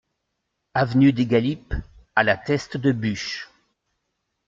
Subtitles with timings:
[0.73, 1.75] Avenue des Galipes
[2.15, 3.51] à La Teste-de-Buch